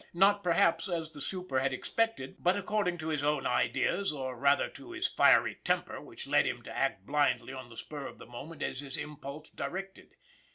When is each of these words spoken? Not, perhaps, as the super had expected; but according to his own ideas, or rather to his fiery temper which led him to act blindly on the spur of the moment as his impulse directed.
Not, 0.15 0.41
perhaps, 0.43 0.89
as 0.89 1.11
the 1.11 1.21
super 1.21 1.59
had 1.59 1.73
expected; 1.73 2.37
but 2.39 2.57
according 2.57 2.97
to 2.97 3.09
his 3.09 3.23
own 3.23 3.45
ideas, 3.45 4.11
or 4.11 4.35
rather 4.35 4.67
to 4.69 4.93
his 4.93 5.05
fiery 5.07 5.59
temper 5.63 6.01
which 6.01 6.25
led 6.25 6.47
him 6.47 6.63
to 6.63 6.75
act 6.75 7.05
blindly 7.05 7.53
on 7.53 7.69
the 7.69 7.77
spur 7.77 8.07
of 8.07 8.17
the 8.17 8.25
moment 8.25 8.63
as 8.63 8.79
his 8.79 8.97
impulse 8.97 9.51
directed. 9.51 10.15